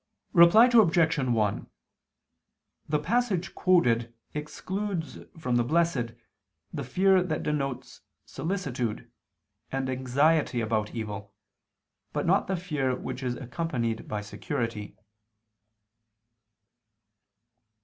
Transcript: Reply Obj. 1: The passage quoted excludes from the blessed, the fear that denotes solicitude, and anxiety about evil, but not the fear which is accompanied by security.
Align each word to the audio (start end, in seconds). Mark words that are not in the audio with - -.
Reply 0.33 0.65
Obj. 0.65 1.15
1: 1.19 1.67
The 2.89 2.97
passage 2.99 3.53
quoted 3.53 4.11
excludes 4.33 5.19
from 5.37 5.57
the 5.57 5.63
blessed, 5.63 6.13
the 6.73 6.83
fear 6.83 7.21
that 7.21 7.43
denotes 7.43 8.01
solicitude, 8.25 9.11
and 9.71 9.87
anxiety 9.91 10.59
about 10.59 10.95
evil, 10.95 11.35
but 12.13 12.25
not 12.25 12.47
the 12.47 12.57
fear 12.57 12.95
which 12.95 13.21
is 13.21 13.35
accompanied 13.35 14.07
by 14.07 14.21
security. 14.21 14.97